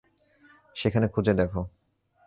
[0.75, 1.51] সেখানে খুঁজে দেখ।